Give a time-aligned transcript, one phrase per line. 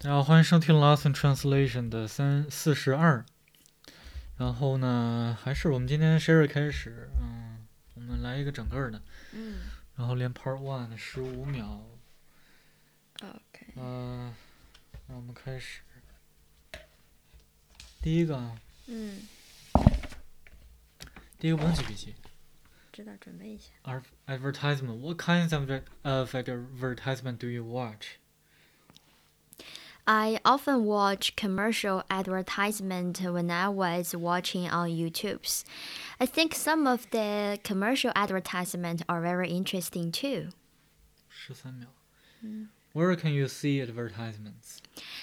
[0.00, 3.26] 大家好，欢迎收听 Lost in Translation 的三四十二。
[4.36, 9.56] 然后呢，还是我们今天 Sherry 开始，嗯，我们来一个整个的，嗯
[9.96, 11.84] 然后连 Part One 十五秒
[13.22, 14.32] ，，OK，嗯、
[15.08, 15.80] 那我们开始。
[18.00, 18.56] 第一个啊，
[18.86, 19.22] 嗯，
[21.40, 22.14] 第一个不用记笔记。
[22.92, 23.70] 知道，准备一下。
[23.82, 25.00] Ar- Advertisement.
[25.00, 25.68] What kinds of
[26.02, 28.18] of advertisement do you watch?
[30.08, 35.64] I often watch commercial advertisement when I was watching on YouTube.
[36.18, 40.48] I think some of the commercial advertisement are very interesting too.
[41.46, 41.86] 13
[42.44, 42.68] Mm.
[42.92, 44.80] Where can you see advertisements?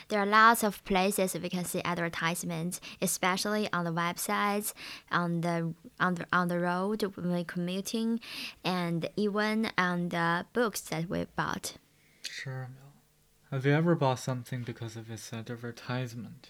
[0.09, 4.73] There are lots of places we can see advertisements, especially on the websites,
[5.09, 8.20] on the on the, on the road when commuting,
[8.66, 11.77] and even on the books that we bought.
[12.44, 12.95] 12
[13.52, 16.49] have you ever bought something because of its advertisement?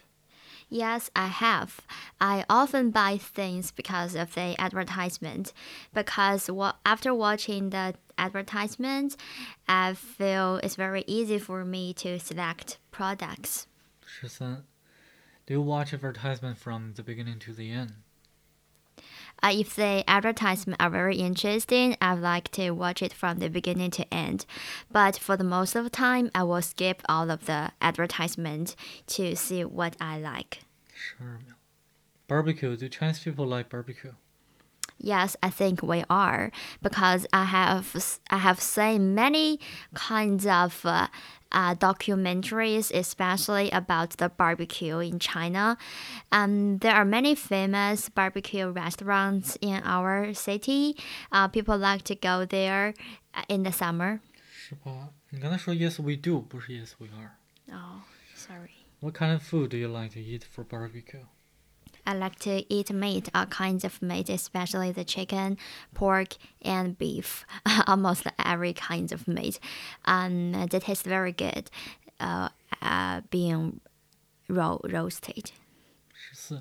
[0.69, 1.81] Yes, I have.
[2.19, 5.53] I often buy things because of the advertisement.
[5.93, 9.15] Because wa- after watching the advertisement,
[9.67, 13.67] I feel it's very easy for me to select products.
[14.05, 14.65] 十三。
[15.45, 18.04] Do you watch advertisement from the beginning to the end?
[19.43, 23.91] Uh, if the advertisement are very interesting, I'd like to watch it from the beginning
[23.91, 24.45] to end.
[24.91, 28.75] But for the most of the time, I will skip all of the advertisement
[29.07, 30.59] to see what I like.
[30.93, 31.39] Sure.
[32.27, 32.75] Barbecue.
[32.75, 34.13] Do Chinese people like barbecue?
[34.97, 39.59] Yes, I think we are because I have I have seen many
[39.93, 40.85] kinds of.
[40.85, 41.07] Uh,
[41.54, 45.76] uh, documentaries, especially about the barbecue in China.
[46.30, 50.96] Um, there are many famous barbecue restaurants in our city.
[51.32, 52.94] Uh, people like to go there
[53.34, 54.20] uh, in the summer.
[54.52, 55.10] 十八。
[55.30, 57.32] 你刚才说 yes we do，不是 yes we are。
[57.72, 58.02] Oh,
[58.34, 58.86] sorry.
[59.00, 61.24] What kind of food do you like to eat for barbecue?
[62.05, 65.57] I like to eat meat, all kinds of meat, especially the chicken,
[65.93, 67.45] pork, and beef.
[67.87, 69.59] Almost every kind of meat.
[70.05, 71.69] Um, they taste very good,
[72.19, 72.49] uh,
[72.81, 73.81] uh, being
[74.47, 75.51] ro- roasted.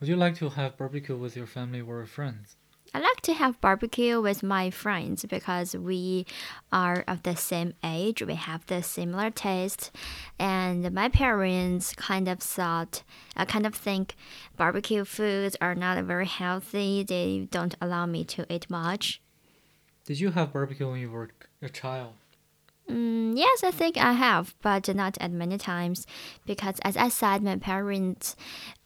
[0.00, 2.56] Would you like to have barbecue with your family or friends?
[2.94, 6.26] I like to have barbecue with my friends because we
[6.70, 9.90] are of the same age, we have the similar taste,
[10.38, 13.02] and my parents kind of thought,
[13.34, 14.14] I kind of think
[14.58, 17.02] barbecue foods are not very healthy.
[17.02, 19.22] They don't allow me to eat much.
[20.04, 21.30] Did you have barbecue when you were
[21.62, 22.12] a child?
[22.90, 26.06] Mm, yes, I think I have, but not as many times
[26.44, 28.36] because, as I said, my parents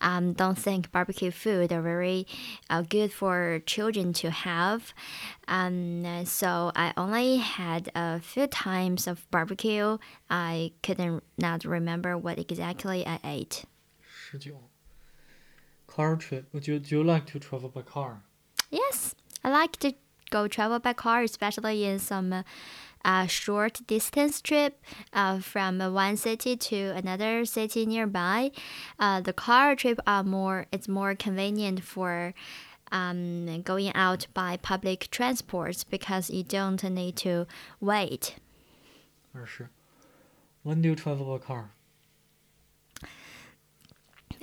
[0.01, 2.27] um, don't think barbecue food are very
[2.69, 4.93] uh, good for children to have.
[5.49, 9.99] Um, so I only had a few times of barbecue.
[10.29, 13.65] I couldn't not remember what exactly I ate.
[15.87, 16.49] Car trip.
[16.53, 18.23] Would you do you like to travel by car?
[18.71, 19.95] Yes, I like to
[20.31, 22.43] go travel by car, especially in some uh,
[23.07, 28.51] uh, short distance trip uh, from one city to another city nearby.
[28.99, 32.35] Uh, the car trip are more it's more convenient for
[32.93, 37.47] um, going out by public transports because you don't need to
[37.81, 38.35] wait.
[39.33, 39.69] 二十。
[40.63, 41.76] When do you travel by car?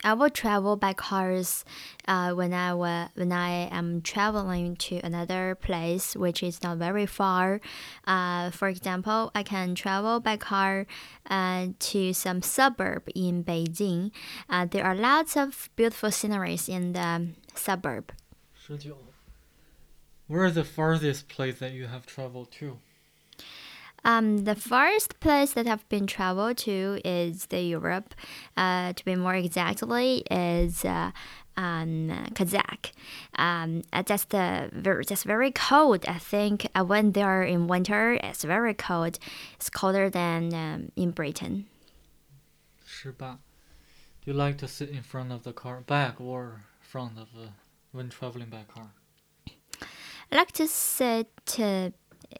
[0.04, 1.64] I will travel by cars
[2.08, 7.06] uh, when I wa- when I am traveling to another place which is not very
[7.06, 7.62] far.
[8.06, 10.86] Uh, for example, I can travel by car
[11.30, 14.12] uh, to some suburb in Beijing.
[14.50, 18.12] Uh, there are lots of beautiful sceneries in the suburb.
[20.28, 22.80] Where is the farthest place that you have traveled to?
[24.06, 28.14] Um, the first place that I've been traveled to is the Europe.
[28.58, 31.12] Uh, to be more exactly, is uh,
[31.56, 32.92] um, Kazakh.
[33.36, 36.06] Um, uh, that's the very, that's very cold.
[36.08, 38.14] I think I went there in winter.
[38.22, 39.20] It's very cold.
[39.56, 41.68] It's colder than um, in Britain.
[44.24, 47.50] do you like to sit in front of the car, back or front of the,
[47.92, 48.92] when traveling by car?
[50.32, 51.90] I like to sit uh,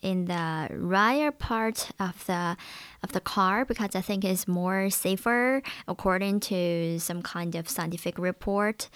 [0.03, 2.57] in the rear part of the
[3.03, 8.19] of the car because I think it's more safer according to some kind of scientific
[8.19, 8.91] report.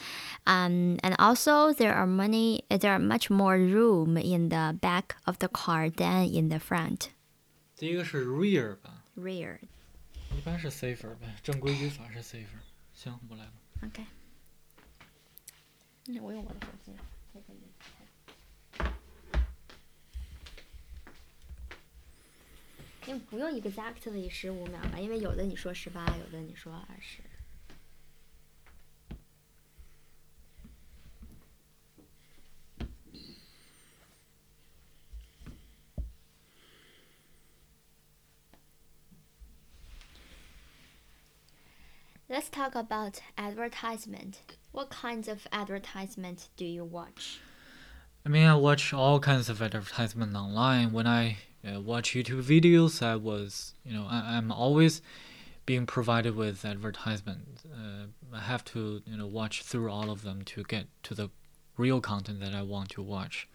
[0.46, 5.38] Um, and also there are many there are much more room in the back of
[5.38, 7.10] the car than in the front.
[7.76, 9.58] 第一个是 rear 吧， Rear.
[10.36, 12.60] 一般是 safer 呗，正规语法是 safer。
[12.94, 13.52] 行，我来吧。
[13.82, 14.06] Okay.
[16.20, 16.92] 我用我的手机。
[23.06, 27.22] 因为不用 exactly 十五秒吧，因为有的你说十八，有的你说二十。
[42.28, 44.36] Let's talk about advertisement.
[44.72, 47.40] What kinds of advertisement do you watch?
[48.24, 50.92] I mean, I watch all kinds of advertisement online.
[50.92, 51.36] When I
[51.67, 55.01] uh, watch YouTube videos, I was, you know, I, am always
[55.65, 57.63] being provided with advertisement.
[57.71, 61.29] Uh, I have to, you know, watch through all of them to get to the
[61.77, 63.47] real content that I want to watch.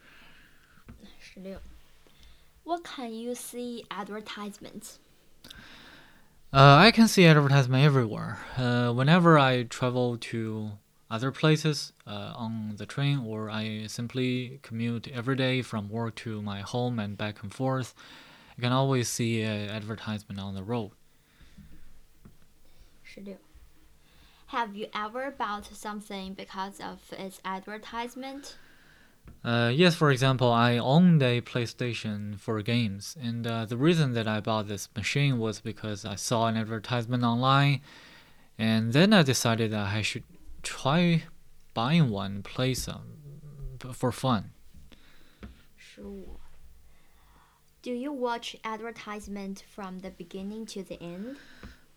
[2.63, 4.99] What can you see advertisements?
[6.53, 8.37] Uh, I can see advertisement everywhere.
[8.57, 10.73] Uh, whenever I travel to
[11.13, 16.41] other places uh, on the train, or I simply commute every day from work to
[16.41, 17.93] my home and back and forth,
[18.57, 20.91] I can always see an advertisement on the road.
[23.13, 23.37] 16.
[24.47, 28.57] Have you ever bought something because of its advertisement?
[29.43, 34.27] Uh, yes, for example, I owned a PlayStation for games, and uh, the reason that
[34.27, 37.81] I bought this machine was because I saw an advertisement online,
[38.57, 40.23] and then I decided that I should
[40.63, 41.23] try
[41.73, 43.17] buying one, play some
[43.93, 44.51] for fun.
[45.75, 46.39] Sure.
[47.81, 51.37] Do you watch advertisement from the beginning to the end?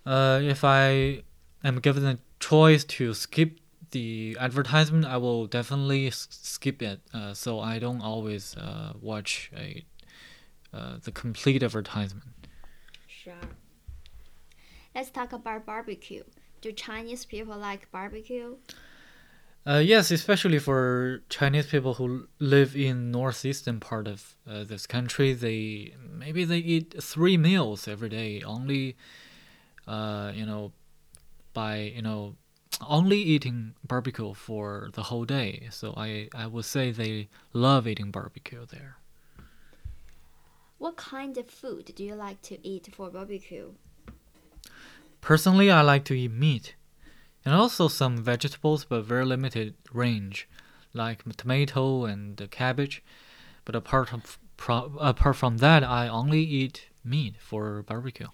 [0.04, 1.22] Uh, if I
[1.62, 3.60] am given a choice to skip
[3.92, 7.00] the advertisement, I will definitely skip it.
[7.14, 9.84] Uh, so I don't always uh, watch a
[10.74, 12.48] uh, the complete advertisement.
[13.06, 13.34] Sure.
[14.94, 16.24] Let's talk about barbecue.
[16.66, 18.56] Do Chinese people like barbecue?
[19.64, 25.32] Uh, yes, especially for Chinese people who live in northeastern part of uh, this country,
[25.32, 28.42] they maybe they eat three meals every day.
[28.42, 28.96] Only,
[29.86, 30.72] uh, you know,
[31.54, 32.34] by you know
[32.84, 35.68] only eating barbecue for the whole day.
[35.70, 38.96] So I, I would say they love eating barbecue there.
[40.78, 43.74] What kind of food do you like to eat for barbecue?
[45.26, 46.76] Personally, I like to eat meat
[47.44, 50.48] and also some vegetables, but very limited range,
[50.92, 53.02] like tomato and cabbage.
[53.64, 54.22] But apart from,
[55.00, 58.28] apart from that, I only eat meat for barbecue.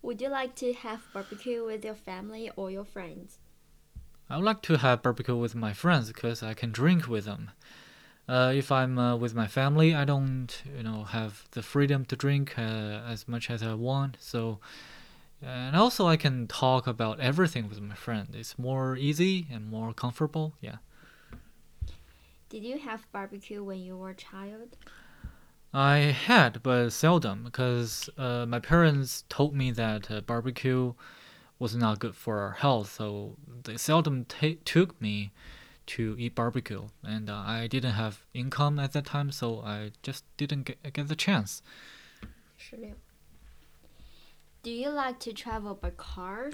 [0.00, 3.40] Would you like to have barbecue with your family or your friends?
[4.30, 7.50] I would like to have barbecue with my friends because I can drink with them.
[8.26, 12.16] Uh, if I'm uh, with my family, I don't, you know, have the freedom to
[12.16, 12.60] drink uh,
[13.06, 14.16] as much as I want.
[14.20, 14.60] So,
[15.42, 18.28] and also I can talk about everything with my friend.
[18.32, 20.54] It's more easy and more comfortable.
[20.60, 20.76] Yeah.
[22.48, 24.76] Did you have barbecue when you were a child?
[25.74, 30.94] I had, but seldom, because uh, my parents told me that uh, barbecue
[31.58, 34.24] was not good for our health, so they seldom
[34.64, 35.32] took me
[35.86, 40.24] to eat barbecue, and uh, I didn't have income at that time, so I just
[40.36, 41.62] didn't get, get the chance.
[42.58, 42.94] 16.
[44.62, 46.50] Do you like to travel by car?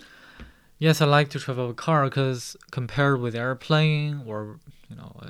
[0.78, 5.28] Yes, I like to travel by car because compared with airplane or you know, uh,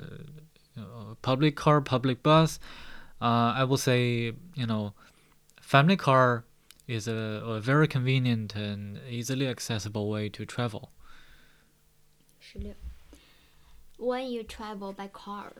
[0.75, 2.59] you know public car, public bus
[3.21, 4.93] uh, I will say you know,
[5.61, 6.43] family car
[6.87, 10.91] is a, a very convenient and easily accessible way to travel.
[12.39, 12.73] 16.
[14.01, 15.53] When you travel by car.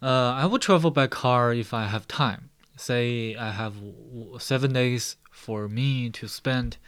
[0.00, 2.48] Uh, I would travel by car if I have time.
[2.74, 3.74] Say I have
[4.38, 6.78] seven days for me to spend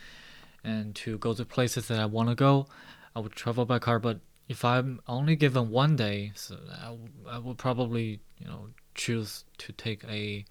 [0.65, 2.69] and to go to places that I want to go.
[3.15, 6.97] I would travel by car, but if I'm only given one day, so I,
[7.31, 10.47] I would probably you know choose to take a,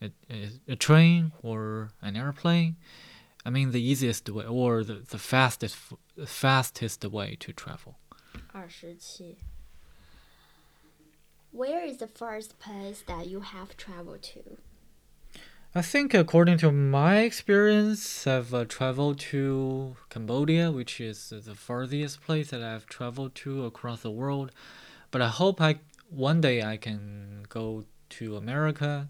[0.00, 0.12] a,
[0.68, 2.76] a train or an airplane.
[3.44, 5.76] I mean, the easiest way or the, the fastest
[6.24, 7.96] fastest way to travel.
[8.52, 9.36] 27.
[11.52, 14.58] Where is the first place that you have traveled to?
[15.74, 22.20] I think, according to my experience, I've uh, traveled to Cambodia, which is the farthest
[22.22, 24.52] place that I've traveled to across the world.
[25.10, 25.80] But I hope I
[26.10, 29.08] one day I can go to America,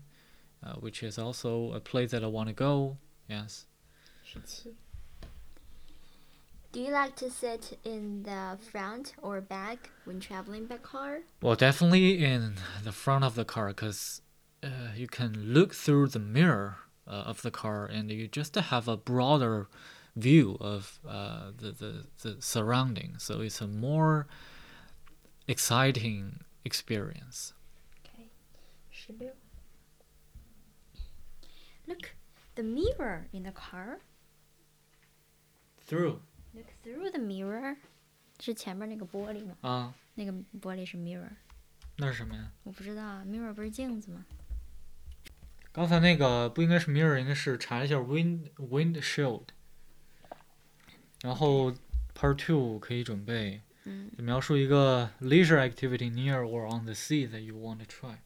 [0.65, 2.97] uh, which is also a place that I want to go.
[3.29, 3.67] Yes.
[4.33, 4.75] 17.
[6.73, 11.21] Do you like to sit in the front or back when traveling by car?
[11.43, 14.23] Well, definitely in the front of the car because
[14.62, 18.88] uh, you can look through the mirror uh, of the car and you just have
[18.88, 19.69] a broader
[20.17, 23.25] view of uh, the, the, the surroundings.
[23.25, 24.26] So it's a more
[25.47, 27.52] exciting experience.
[28.07, 28.31] Okay.
[28.91, 29.31] 16.
[31.87, 32.14] Look,
[32.55, 33.99] the mirror in the car.
[35.83, 36.23] Through
[36.54, 37.76] Look through the mirror.
[38.40, 39.56] 是前面那个玻璃吗？
[39.61, 41.28] 啊，那个玻璃是 mirror，
[41.97, 42.50] 那是什么呀？
[42.64, 44.25] 我不知道啊，mirror 不是镜子吗？
[45.71, 49.44] 刚才那个不应该是 mirror，应该是查了一下 wind windshield。
[51.23, 51.73] 然后
[52.14, 58.16] part two 可以准备嗯描述一个 leisure activity near or on the sea that you want to try。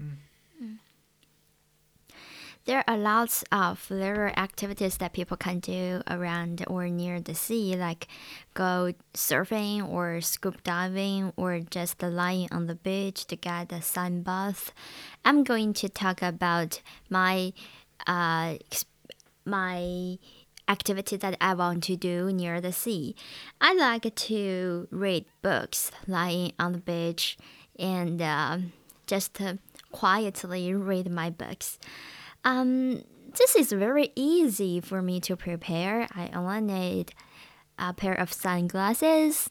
[0.00, 7.76] ，OK。There are lots of leisure activities that people can do around or near the sea,
[7.76, 8.08] like
[8.54, 14.22] go surfing or scuba diving or just lying on the beach to get a sun
[14.22, 14.72] bath.
[15.24, 17.52] I'm going to talk about my
[18.04, 18.56] uh,
[19.44, 20.18] my
[20.68, 23.14] activity that I want to do near the sea.
[23.60, 27.38] I like to read books lying on the beach
[27.78, 28.58] and uh,
[29.06, 29.54] just uh,
[29.96, 31.78] quietly read my books.
[32.44, 33.02] Um,
[33.38, 36.06] this is very easy for me to prepare.
[36.14, 37.12] I only need
[37.78, 39.48] a pair of sunglasses,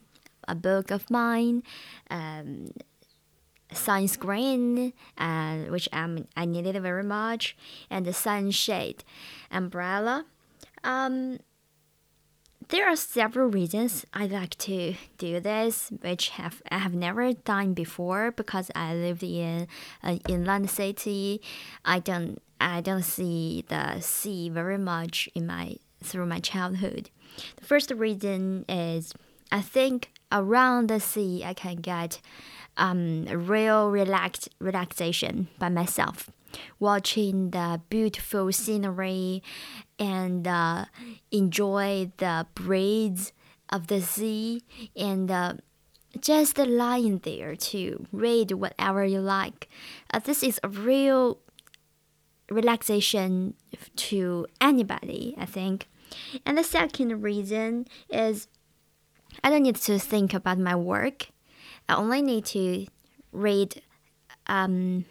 [0.47, 1.63] a book of mine,
[2.11, 2.69] um,
[3.73, 7.57] sunscreen, uh, which I'm, I needed very much,
[7.89, 9.03] and the sunshade,
[9.49, 10.25] umbrella.
[10.83, 11.39] Um,
[12.69, 17.73] there are several reasons I like to do this, which have I have never done
[17.73, 19.67] before because I lived in
[20.01, 21.41] an inland city.
[21.83, 27.09] I don't I don't see the sea very much in my through my childhood.
[27.57, 29.13] The first reason is
[29.51, 32.21] I think around the sea I can get
[32.77, 36.29] um, real relax relaxation by myself,
[36.79, 39.43] watching the beautiful scenery
[39.99, 40.85] and uh,
[41.31, 43.33] enjoy the breeze
[43.69, 44.61] of the sea
[44.95, 45.53] and uh,
[46.19, 49.67] just lying there to read whatever you like.
[50.11, 51.39] Uh, this is a real
[52.49, 53.55] relaxation
[53.95, 55.87] to anybody, I think.
[56.45, 58.47] And the second reason is
[59.43, 61.29] I don't need to think about my work.
[61.89, 62.87] I only need to
[63.31, 63.81] read
[64.47, 65.05] um,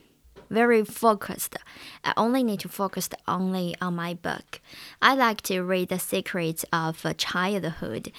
[0.53, 1.55] very focused.
[2.03, 4.61] I only need to focus only on my book.
[5.01, 8.11] I like to read The Secrets of Childhood.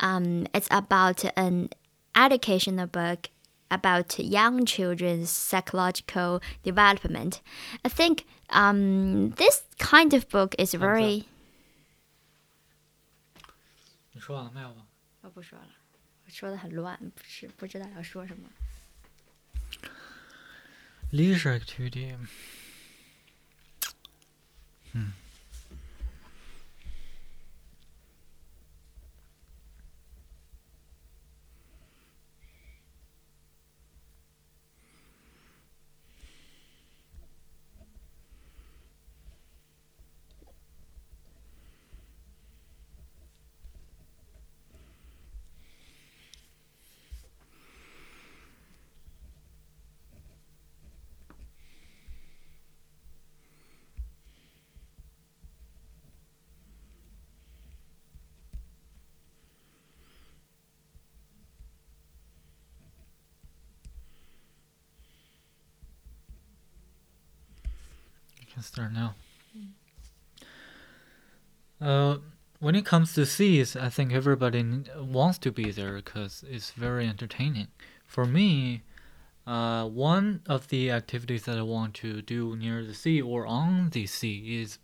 [0.00, 1.68] Um, it's about an
[2.14, 3.28] educational book
[3.70, 7.42] about young children's psychological development.
[7.84, 11.24] I think um, this kind of book is very.
[14.12, 14.86] 你说完了没有吧？
[15.22, 15.68] 我不说了，
[16.24, 18.48] 我说的很乱，不是不知道要说什么。
[21.11, 22.13] Leisure activity.
[24.93, 25.01] You
[68.59, 69.15] can start now.
[71.79, 72.17] Uh,
[72.59, 77.07] when it comes to seas, I think everybody wants to be there because it's very
[77.07, 77.67] entertaining.
[78.05, 78.81] For me,
[79.47, 83.91] uh, one of the activities that I want to do near the sea or on
[83.91, 84.77] the sea is,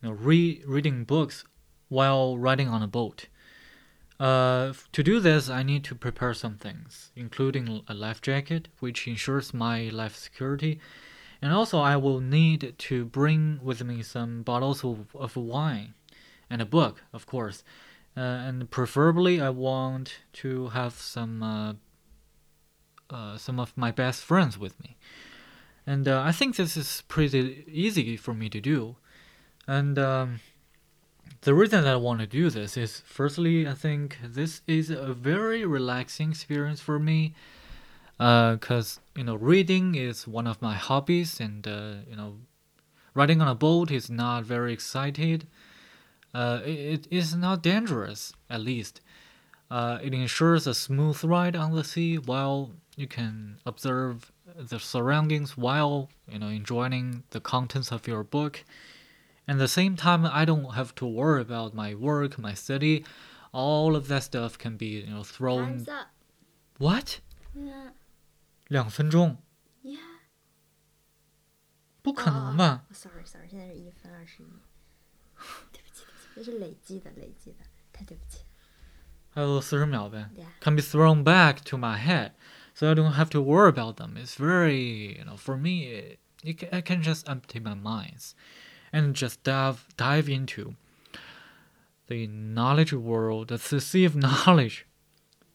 [0.00, 1.44] you know, re- reading books
[1.88, 3.26] while riding on a boat.
[4.20, 9.08] Uh, to do this, I need to prepare some things, including a life jacket, which
[9.08, 10.78] ensures my life security,
[11.42, 15.94] and also I will need to bring with me some bottles of, of wine,
[16.48, 17.62] and a book, of course,
[18.16, 21.72] uh, and preferably I want to have some uh,
[23.10, 24.96] uh, some of my best friends with me,
[25.86, 28.96] and uh, I think this is pretty easy for me to do,
[29.66, 29.98] and.
[29.98, 30.40] Um,
[31.42, 35.14] the reason that I want to do this is firstly, I think this is a
[35.14, 37.34] very relaxing experience for me.
[38.20, 42.36] Because, uh, you know, reading is one of my hobbies, and, uh, you know,
[43.14, 45.46] riding on a boat is not very excited.
[46.34, 49.00] Uh, it, it is not dangerous, at least.
[49.70, 55.56] Uh, it ensures a smooth ride on the sea while you can observe the surroundings
[55.56, 58.64] while, you know, enjoying the contents of your book
[59.50, 63.04] and at the same time, I don't have to worry about my work, my study.
[63.52, 65.78] All of that stuff can be, you know, thrown.
[66.78, 67.18] What?
[67.52, 67.88] Yeah.
[68.69, 69.37] 两分钟？
[69.83, 69.99] Yeah.
[72.01, 72.85] 不可能吧？
[72.91, 74.47] Sorry, sorry，现在是一分二十一。
[75.71, 78.39] 对不起，对不起，这是累积的，累积的，太对不起。
[79.29, 80.29] 还有四十秒呗。
[80.35, 80.47] Yeah.
[80.61, 82.31] Can be thrown back to my head,
[82.73, 84.15] so I don't have to worry about them.
[84.15, 88.33] It's very, you know, for me, it, can, I can just empty my minds,
[88.93, 90.75] and just dive dive into
[92.07, 94.85] the knowledge world, the sea of knowledge,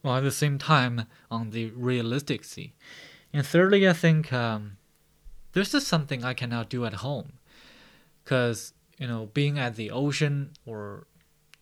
[0.03, 2.75] while at the same time on the realistic sea.
[3.36, 4.78] And thirdly, I think um,
[5.52, 7.34] this is something I cannot do at home,
[8.24, 11.08] because you know, being at the ocean or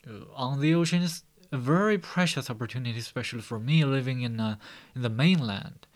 [0.07, 4.57] uh, on the ocean is a very precious opportunity, especially for me living in uh,
[4.95, 5.87] in the mainland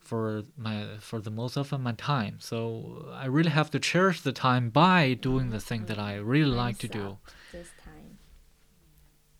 [0.00, 2.36] for my for the most of my time.
[2.38, 6.56] So I really have to cherish the time by doing the thing that I really
[6.64, 7.18] like to do.
[7.52, 8.18] This time.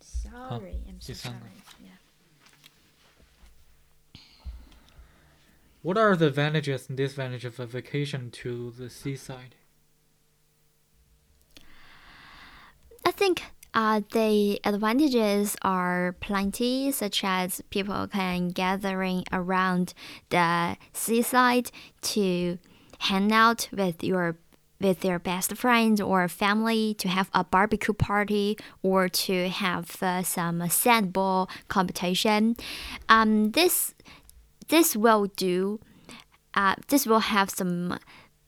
[0.00, 1.62] Sorry, I'm so sorry.
[5.82, 9.56] What are the advantages and disadvantages of a vacation to the seaside?
[13.04, 13.42] I think
[13.75, 19.92] uh, the advantages are plenty, such as people can gathering around
[20.28, 22.58] the seaside to
[23.00, 24.36] hang out with your
[24.80, 30.23] with their best friends or family to have a barbecue party or to have uh,
[30.25, 32.56] some sandball competition.
[33.08, 33.95] Um, this
[34.73, 35.78] this will do.
[36.54, 37.99] Uh, this will have some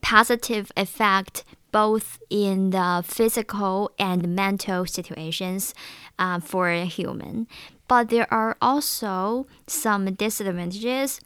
[0.00, 5.74] positive effect both in the physical and mental situations
[6.18, 7.46] uh, for a human.
[7.88, 11.20] But there are also some disadvantages.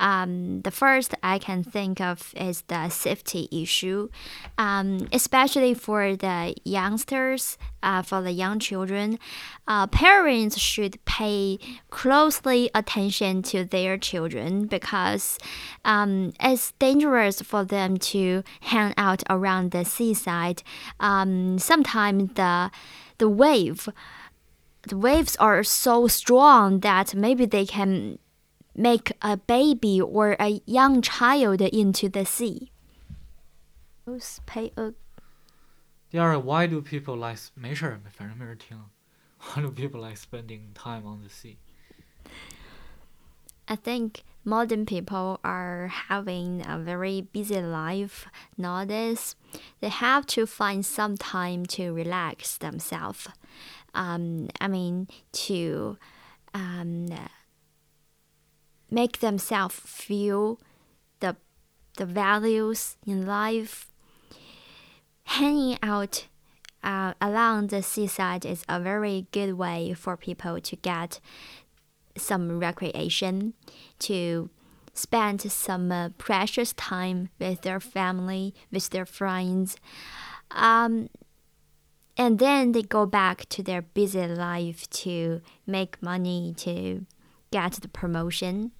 [0.00, 4.08] Um, the first I can think of is the safety issue,
[4.56, 9.18] um, especially for the youngsters, uh, for the young children.
[9.66, 11.58] Uh, parents should pay
[11.90, 15.38] closely attention to their children because
[15.84, 20.62] um, it's dangerous for them to hang out around the seaside.
[21.00, 22.70] Um, sometimes the
[23.18, 23.88] the wave
[24.88, 28.18] the waves are so strong that maybe they can
[28.77, 32.71] make a baby or a young child into the sea.
[34.45, 34.93] Pay a
[36.11, 38.79] 第二, why do people like 没事儿，反正没人听。
[39.39, 41.57] Why do people like spending time on the sea?
[43.65, 49.35] I think modern people are having a very busy life nowadays.
[49.79, 53.27] They have to find some time to relax themselves.
[53.95, 55.07] Um, I mean,
[55.47, 55.97] to
[56.53, 57.07] um,
[58.90, 60.60] make themselves feel
[61.20, 61.36] the
[61.96, 63.86] the values in life.
[65.24, 66.26] Hanging out
[66.82, 71.20] uh, along the seaside is a very good way for people to get
[72.16, 73.54] some recreation,
[73.98, 74.48] to
[74.94, 79.76] spend some uh, precious time with their family, with their friends.
[80.50, 81.10] Um,
[82.16, 87.06] and then they go back to their busy life to make money, to
[87.50, 88.72] get the promotion.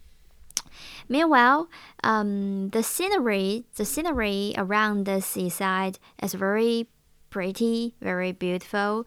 [1.09, 1.69] Meanwhile,
[2.03, 6.89] um, the scenery, the scenery around the seaside is very
[7.31, 9.07] pretty, very beautiful.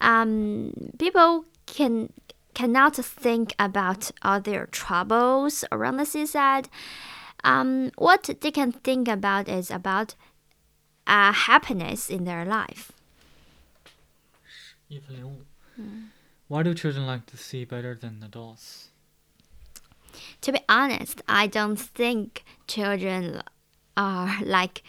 [0.00, 2.12] Um, people can
[2.54, 6.70] cannot think about all their troubles around the seaside.
[7.44, 10.14] Um, what they can think about is about
[11.06, 12.92] uh, happiness in their life.
[16.48, 18.88] Why do children like the sea better than adults?
[20.41, 23.41] To be honest, I don't think children
[23.95, 24.83] are like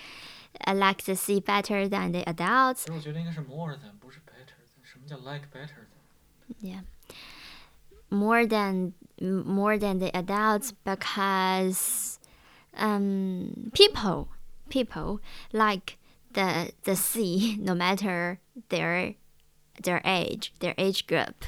[0.67, 2.85] uh, like the sea better than the adults.
[2.85, 4.85] 其实我觉得应该是 more than，不是 better than。
[4.85, 6.55] 什么叫 like better than？
[6.61, 6.83] Yeah.
[8.11, 12.19] more than more than the adults because
[12.77, 14.29] um, people
[14.69, 15.21] people
[15.53, 15.97] like
[16.35, 19.15] the the sea no matter their
[19.83, 21.47] their age their age group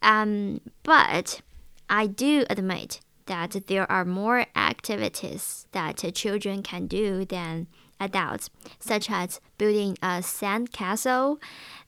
[0.00, 1.40] um, but
[1.89, 7.67] I do admit that there are more activities that children can do than
[7.99, 11.39] adults, such as building a sand castle.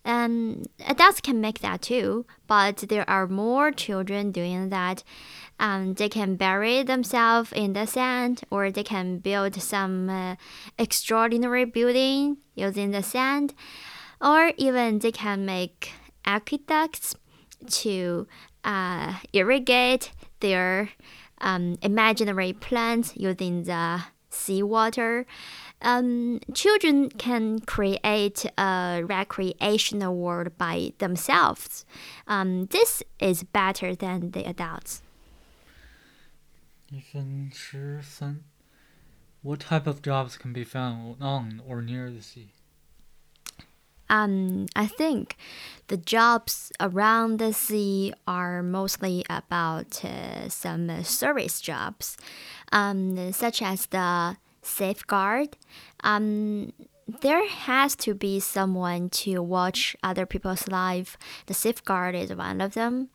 [0.06, 5.04] Um, adults can make that too, but there are more children doing that.
[5.60, 10.36] Um, they can bury themselves in the sand, or they can build some uh,
[10.78, 13.54] extraordinary building using the sand,
[14.22, 15.92] or even they can make
[16.26, 17.16] aqueducts
[17.70, 18.28] to
[18.66, 20.90] uh, irrigate their
[21.40, 25.26] um, imaginary plants using the seawater.
[25.82, 31.86] Um, children can create a recreational world by themselves.
[32.28, 35.04] Um, this is better than the adults.
[39.42, 42.52] What type of jobs can be found on or near the sea?
[44.16, 45.36] Um, I think
[45.88, 52.18] the jobs around the sea are mostly about uh, some service jobs,
[52.72, 55.58] um, such as the safeguard.
[56.04, 56.72] Um,
[57.22, 61.18] there has to be someone to watch other people's life.
[61.48, 63.10] The safeguard is one of them,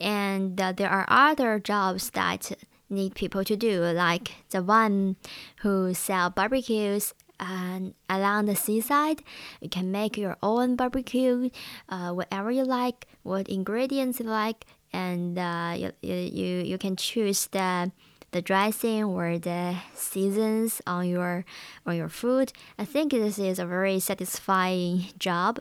[0.00, 2.52] and uh, there are other jobs that
[2.90, 5.14] need people to do, like the one
[5.62, 9.22] who sell barbecues and along the seaside.
[9.60, 11.50] You can make your own barbecue,
[11.88, 17.46] uh, whatever you like, what ingredients you like, and uh, you, you you can choose
[17.46, 17.90] the
[18.32, 21.44] the dressing or the seasons on your
[21.86, 22.52] on your food.
[22.78, 25.60] I think this is a very satisfying job.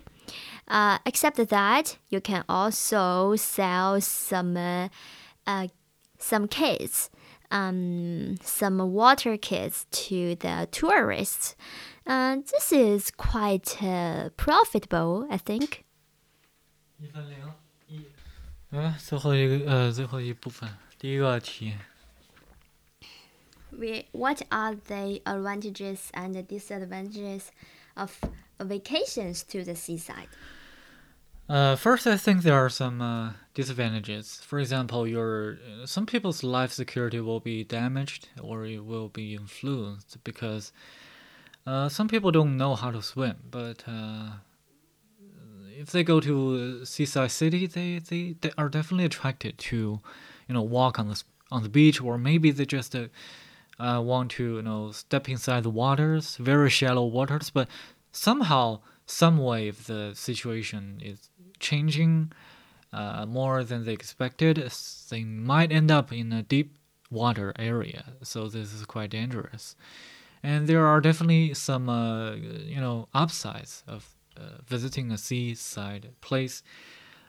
[0.67, 4.89] Uh, except that you can also sell some uh,
[5.47, 5.67] uh,
[6.19, 7.09] some kits
[7.50, 11.54] um, some water kits to the tourists.
[12.06, 15.84] Uh, this is quite uh, profitable, I think.
[16.98, 17.36] 一分零
[17.88, 18.06] 一，
[18.70, 21.74] 嗯，最后一个呃，最后一部分，第一个题。
[23.70, 27.50] We, what are the advantages and disadvantages
[27.94, 28.12] of
[28.58, 30.28] vacations to the seaside?
[31.49, 34.39] Uh, first, I think there are some uh, disadvantages.
[34.45, 40.23] For example, your some people's life security will be damaged or it will be influenced
[40.23, 40.71] because
[41.65, 43.37] uh, some people don't know how to swim.
[43.49, 44.29] But uh,
[45.75, 49.99] if they go to seaside city, they, they, they are definitely attracted to,
[50.47, 53.07] you know, walk on the on the beach, or maybe they just uh,
[53.79, 57.49] uh, want to, you know, step inside the waters, very shallow waters.
[57.49, 57.67] But
[58.11, 62.31] somehow, some way, if the situation is changing
[62.93, 64.71] uh, more than they expected,
[65.09, 66.77] they might end up in a deep
[67.09, 68.13] water area.
[68.21, 69.75] So this is quite dangerous.
[70.43, 76.63] And there are definitely some, uh, you know, upsides of uh, visiting a seaside place.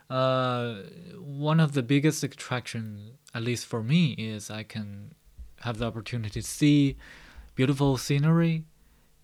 [0.09, 0.83] Uh,
[1.19, 5.15] one of the biggest attractions, at least for me, is I can
[5.61, 6.97] have the opportunity to see
[7.55, 8.65] beautiful scenery,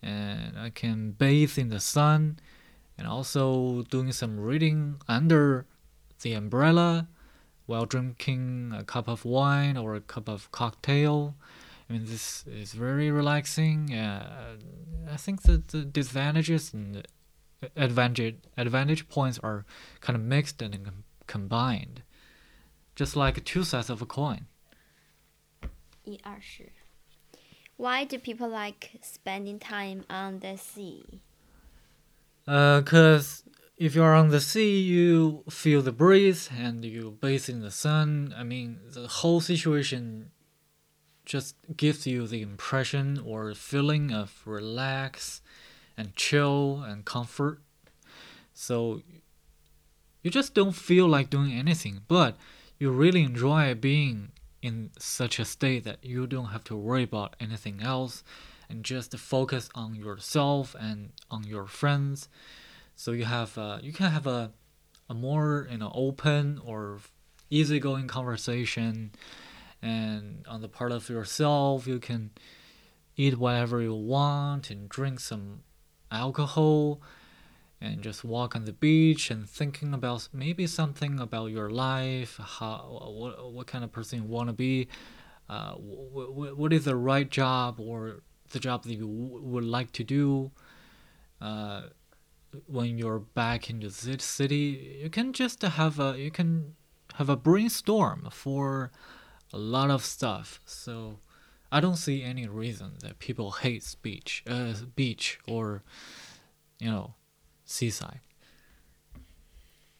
[0.07, 2.38] and I can bathe in the sun
[2.97, 5.66] and also doing some reading under
[6.23, 7.09] the umbrella
[7.66, 11.35] while drinking a cup of wine or a cup of cocktail.
[11.88, 13.92] I mean, this is very relaxing.
[13.92, 14.57] Uh,
[15.11, 17.07] I think that the disadvantages and
[17.75, 19.64] advantage advantage points are
[20.01, 22.03] kind of mixed and com combined,
[22.95, 24.47] just like two sides of a coin.
[27.76, 31.20] Why do people like spending time on the sea?
[32.44, 37.60] Because uh, if you're on the sea, you feel the breeze and you bathe in
[37.60, 38.34] the sun.
[38.36, 40.30] I mean, the whole situation
[41.26, 45.42] just gives you the impression or feeling of relax
[45.96, 47.60] and chill and comfort.
[48.54, 49.02] So
[50.22, 52.38] you just don't feel like doing anything, but
[52.78, 54.30] you really enjoy being
[54.66, 58.24] in such a state that you don't have to worry about anything else
[58.68, 62.29] and just focus on yourself and on your friends.
[62.96, 64.50] So you have uh, you can have a
[65.09, 66.98] a more you know open or
[67.48, 69.12] easygoing conversation,
[69.81, 72.33] and on the part of yourself, you can
[73.16, 75.61] eat whatever you want and drink some
[76.11, 77.00] alcohol
[77.80, 82.78] and just walk on the beach and thinking about maybe something about your life, how
[83.12, 84.88] what, what kind of person you want to be,
[85.48, 90.04] uh, what, what is the right job or the job that you would like to
[90.04, 90.50] do
[91.40, 91.82] uh,
[92.66, 96.74] when you're back in the city you can just have a you can
[97.16, 98.90] have a brainstorm for
[99.52, 100.60] a lot of stuff.
[100.64, 101.20] So
[101.72, 105.82] I don't see any reason that people hate beach, uh, beach or
[106.78, 107.14] you know,
[107.65, 108.21] seaside.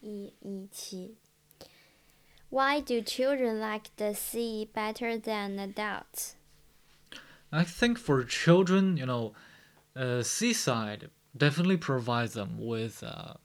[0.02, 1.18] 一一七。
[2.50, 6.36] Why do children like the sea better than adults?
[7.52, 9.34] I think for children, you know,
[9.96, 13.36] uh, seaside definitely provides them with uh,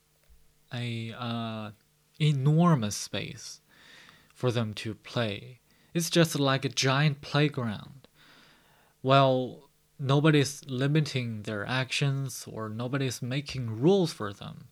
[0.72, 1.70] a uh,
[2.18, 3.60] enormous space
[4.34, 5.60] for them to play.
[5.94, 8.08] It's just like a giant playground.
[9.02, 9.69] Well,
[10.01, 14.69] nobody's limiting their actions or nobody's making rules for them.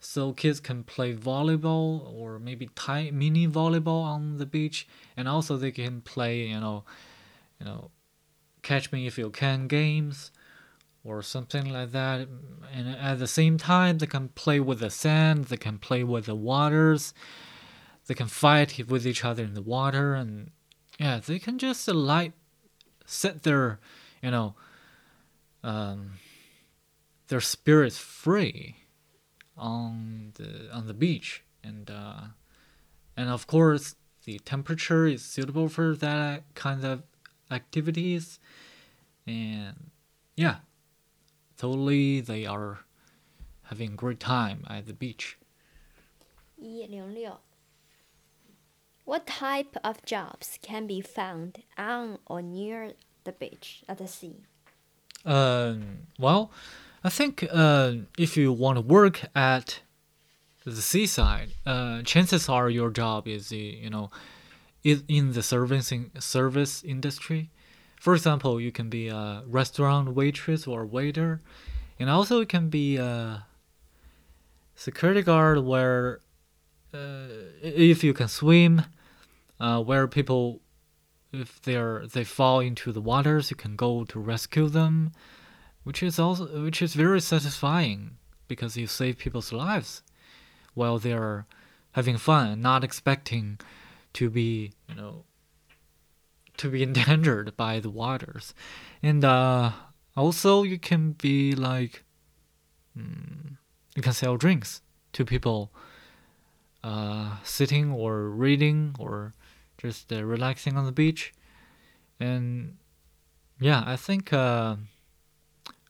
[0.00, 5.56] So kids can play volleyball or maybe tiny mini volleyball on the beach, and also
[5.56, 6.84] they can play, you know,
[7.60, 7.90] you know,
[8.62, 10.32] catch me if you can games
[11.04, 12.26] or something like that.
[12.74, 16.26] And at the same time, they can play with the sand, they can play with
[16.26, 17.14] the waters,
[18.06, 20.50] they can fight with each other in the water, and
[20.98, 22.32] yeah, they can just uh, like
[23.06, 23.78] set their,
[24.22, 24.54] you know,
[25.62, 26.12] um,
[27.28, 28.76] their spirits free
[29.56, 32.20] on the on the beach, and uh,
[33.16, 37.02] and of course the temperature is suitable for that kind of
[37.50, 38.38] activities,
[39.26, 39.90] and
[40.36, 40.56] yeah,
[41.56, 42.80] totally they are
[43.64, 45.38] having great time at the beach.
[46.56, 47.38] 106.
[49.04, 52.92] What type of jobs can be found on or near
[53.24, 54.36] the beach at the sea?
[55.24, 56.50] Um, well,
[57.04, 59.80] I think uh, if you want to work at
[60.64, 64.10] the seaside, uh, chances are your job is you know,
[64.84, 67.50] is in the servicing service industry.
[68.00, 71.40] For example, you can be a restaurant waitress or waiter,
[71.98, 73.46] and also you can be a
[74.74, 76.20] security guard where
[76.92, 77.26] uh,
[77.62, 78.82] if you can swim,
[79.60, 80.60] uh, where people
[81.32, 85.12] if they're they fall into the waters, you can go to rescue them,
[85.82, 88.18] which is also which is very satisfying
[88.48, 90.02] because you save people's lives
[90.74, 91.46] while they're
[91.92, 93.58] having fun, not expecting
[94.12, 95.24] to be you know
[96.58, 98.54] to be endangered by the waters,
[99.02, 99.72] and uh,
[100.16, 102.04] also you can be like
[102.96, 103.56] mm,
[103.96, 105.72] you can sell drinks to people
[106.84, 109.34] uh, sitting or reading or
[109.82, 111.32] just uh, relaxing on the beach.
[112.20, 112.76] And
[113.58, 114.76] yeah, I think uh,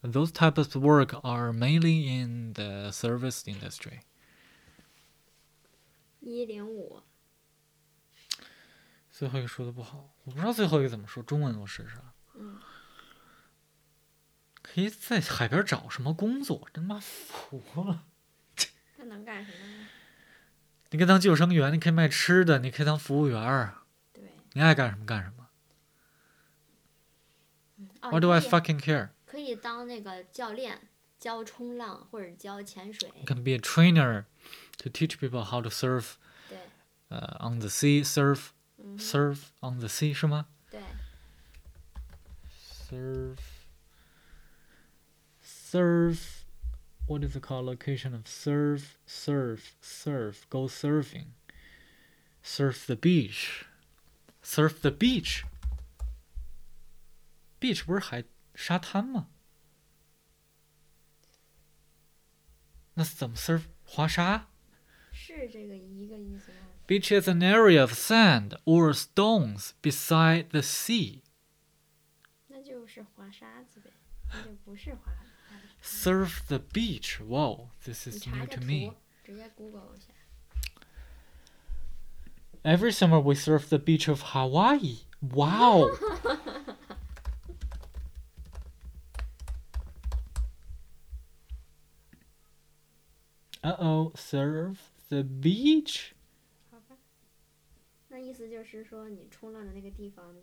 [0.02, 4.00] those types of work are mainly in the service industry.
[6.20, 7.02] 一零五。
[9.10, 12.14] 最后一个说的不好，我不知道最后一个怎么说，中文我试试啊。
[12.34, 12.58] 嗯。
[14.62, 16.66] 可以在海边找什么工作？
[16.72, 18.06] 真妈服了！
[18.96, 19.88] 那能干什么呢？
[20.90, 23.81] 你可以当救生员，你可以卖吃的，你可以当服务员儿。
[24.51, 24.51] 对。
[24.53, 25.47] 你爱干什么干什么。
[28.01, 29.09] What do I fucking care？
[29.25, 33.09] 可以当那个教练，教冲浪或者教潜水。
[33.15, 34.25] You can be a trainer
[34.77, 36.15] to teach people how to surf.
[36.49, 36.57] 对。
[37.09, 38.49] 呃、uh,，on the sea surf,
[38.97, 40.47] surf on the sea 是吗？
[40.69, 40.81] 对。
[42.89, 43.37] Surf.
[45.43, 46.45] Surf.
[47.07, 48.97] What is the called location of surf?
[49.05, 49.75] Surf.
[49.81, 50.45] Surf.
[50.49, 51.33] Go surfing.
[52.41, 53.65] Surf the beach.
[54.43, 55.43] Surf the beach.
[57.59, 58.23] Beach 不是海
[58.55, 59.29] 沙滩吗？
[62.93, 64.47] 那是怎么 surf 滑沙？
[65.11, 66.57] 是这个一个意思吗？
[66.87, 71.21] Beach is an area of sand or stones beside the sea.
[72.47, 73.91] 那就是滑沙子呗，
[74.31, 75.11] 那就不是滑。
[75.83, 77.19] Surf the beach.
[77.19, 78.95] Whoa, this is new to me.
[79.23, 80.10] 直接 Google 一下。
[82.63, 84.97] Every summer we surf the beach of Hawaii.
[85.21, 85.89] Wow.
[93.63, 96.13] uh oh, surf the beach?
[96.71, 96.95] 好吧，
[98.09, 100.35] 那意思就是说你冲浪的那个地方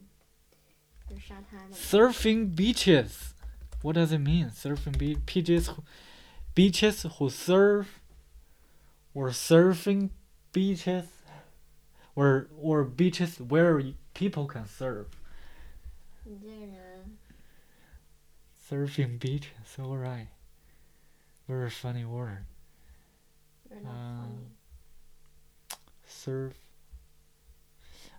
[1.09, 1.71] 就是沙滩。
[1.73, 3.35] Surfing beaches.
[3.83, 4.51] What does it mean?
[4.51, 5.71] Surfing be- beaches,
[6.55, 8.01] beaches who surf,
[9.15, 10.11] or surfing
[10.53, 11.05] beaches,
[12.19, 13.83] or or beaches where
[14.15, 15.07] people can surf.
[16.25, 17.19] 你这个人。
[18.69, 20.29] Surfing beaches, all right.
[21.47, 22.47] Very funny word.
[23.69, 24.49] You're not uh, funny.
[26.07, 26.55] Surf.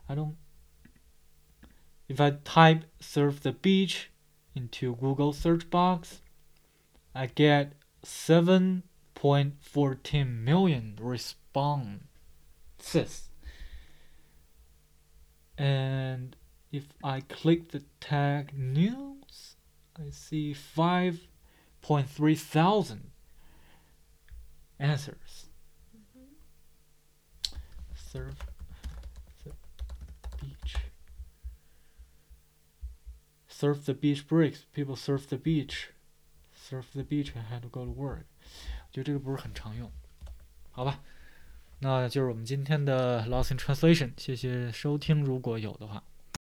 [0.08, 0.38] I don't.
[2.08, 4.12] If I type surf the beach
[4.54, 6.22] into Google search box,
[7.16, 7.74] I get
[8.06, 12.06] 7.14 million responses.
[15.60, 16.36] And
[16.72, 19.56] if I click the tag news,
[19.98, 23.12] I see 5.3 thousand
[24.78, 25.50] answers.
[27.96, 28.36] Surf
[29.44, 29.54] the
[30.42, 30.76] beach.
[33.48, 34.66] Surf the beach breaks.
[34.74, 35.92] People surf the beach.
[36.54, 38.26] Surf the beach and had to go to work.
[38.88, 39.92] 我觉得这个不是很常用，
[40.72, 41.00] 好吧？
[41.81, 45.25] 那就是我们今天的 loss in Translation，谢谢收听。
[45.25, 46.03] 如果有的话。